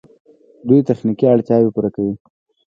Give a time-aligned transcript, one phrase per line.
[0.67, 2.13] دوی تخنیکي اړتیاوې پوره کوي.